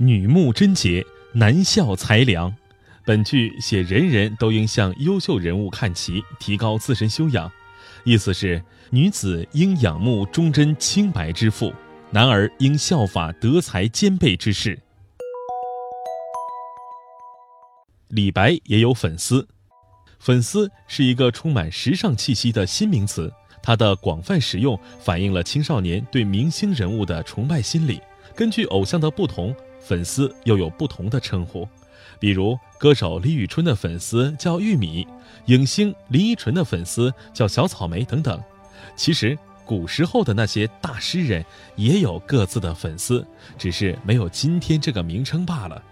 [0.00, 2.54] 女慕贞洁，男效才良。
[3.04, 7.50] 本剧写人人都应向优秀人物看齐，提高自身修养，
[8.04, 11.72] 意思是女子应仰慕忠贞清白之父，
[12.12, 14.78] 男儿应效法德才兼备之士。
[18.06, 19.48] 李白也有粉丝，
[20.20, 28.00] 粉丝是一个充满时尚气息的新名词，它的广泛使用反映了青少年对明星人物的崇拜心理。
[28.36, 31.68] 根据偶像的不同，粉丝又有不同的称呼，
[32.18, 35.06] 比如歌手李宇春的粉丝叫玉米，
[35.46, 38.42] 影星林依晨的粉丝叫小草莓等等。
[38.96, 41.44] 其实古时候的那些大诗人
[41.76, 45.82] 也有各自的粉丝，只是没有今天这个名称罢了。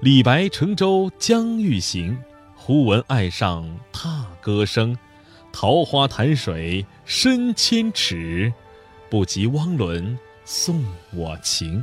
[0.00, 2.16] 李白乘舟将欲行，
[2.54, 4.96] 忽闻岸上踏歌声。
[5.52, 8.52] 桃花潭水深千尺，
[9.08, 11.82] 不及汪伦送我情。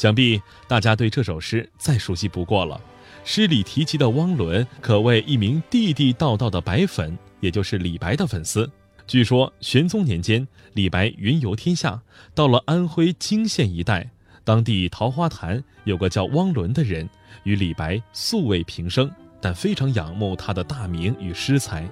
[0.00, 2.80] 想必大家对这首诗再熟悉不过了。
[3.22, 8.66] 诗里提及的汪伦，可谓一名地地道道的白粉，也就是李白的粉丝。
[9.06, 12.00] 据说玄宗年间，李白云游天下，
[12.34, 14.10] 到了安徽泾县一带。
[14.42, 17.06] 当地桃花潭有个叫汪伦的人，
[17.42, 21.86] 与李白素未平生，但非常仰慕他的大名与诗才。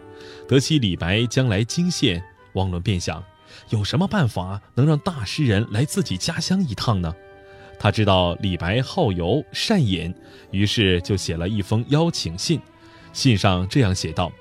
[0.48, 2.24] 得悉李白将来泾县，
[2.54, 3.22] 汪伦便想，
[3.68, 7.14] 有什么办法能让大诗人来自己家乡一趟呢？
[7.78, 10.12] 他知道李白好游善饮，
[10.50, 12.60] 于是就写了一封邀请信。
[13.12, 14.32] 信上这样写道：“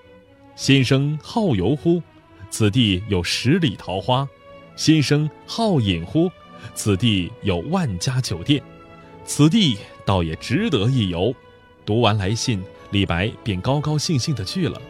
[0.56, 2.02] 先生好游乎？
[2.50, 4.28] 此地有十里桃花。
[4.76, 6.30] 先生好饮乎？”
[6.74, 8.62] 此地有万家酒店，
[9.24, 11.34] 此地倒也值得一游。
[11.86, 14.82] 读完来信，李白便高高兴兴地去了。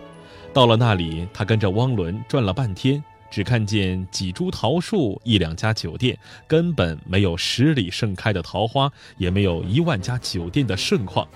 [0.54, 11.28] 到了那里，他跟着汪伦转了半天，只看见几株桃树、一两家酒店，根本没有十里盛开的桃花，也没有一万家酒店的盛况。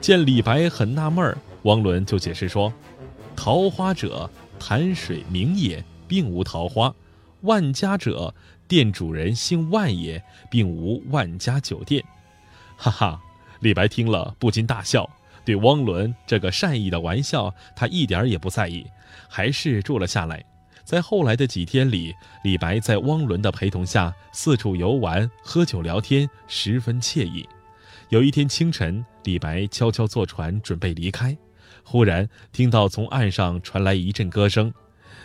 [0.00, 2.72] 见李白很纳闷儿，汪伦就解释说
[3.34, 6.94] ：“桃花者，潭水名也，并无桃花；
[7.42, 8.34] 万家者。”
[8.66, 12.02] 店主人姓万也，并无万家酒店。
[12.76, 13.20] 哈哈，
[13.60, 15.08] 李白听了不禁大笑。
[15.44, 18.86] 对汪伦这个善意的玩笑，他一点也不在意，
[19.28, 20.42] 还是住了下来。
[20.84, 27.48] 在后来的几天里，李白在汪伦的陪同下四处游玩、喝酒聊天，十分惬意。
[28.10, 31.36] 有一天清晨，李白悄悄坐船准备离开，
[31.82, 34.72] 忽然听到从岸上传来一阵歌声，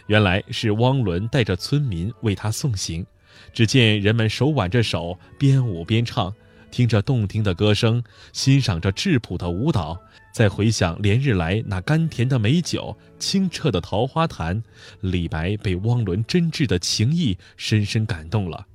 [0.08, 3.06] 原来是汪伦带着村民为他送行。
[3.54, 6.34] 只见人们手挽着手，边舞边唱，
[6.72, 8.04] 听着动听的歌声，
[8.34, 10.00] 欣赏着质朴的舞蹈，
[10.34, 14.64] 再回想连日来那甘甜的美酒、清澈的桃花潭，
[15.02, 18.66] 李白被汪伦真挚的情意深深感动了。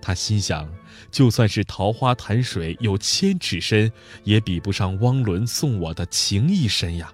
[0.00, 0.70] 他心想，
[1.10, 3.90] 就算是桃花潭水有千尺深，
[4.24, 7.12] 也比不上汪伦送我的情意深呀。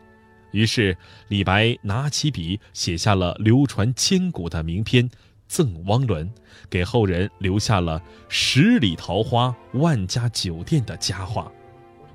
[0.52, 0.96] 于是，
[1.28, 5.10] 李白拿起笔，写下了流传千古的名篇。
[5.48, 6.30] 赠汪伦，
[6.68, 11.50] 给后人留下了十里桃花、万家酒店的佳话。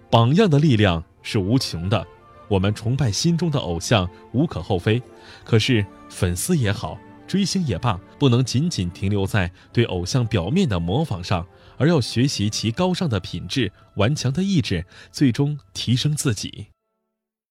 [0.09, 2.06] 榜样的力量是无穷的，
[2.47, 5.02] 我们崇拜心中的偶像无可厚非。
[5.44, 11.47] 可是粉丝也好，追星也罢，不能仅仅停留在对偶像表面的模仿上，
[11.78, 16.68] 而要学习其高尚的品质、顽强的意志，最终提升自己。